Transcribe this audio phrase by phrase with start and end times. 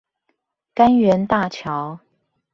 [0.73, 1.99] 柑園大橋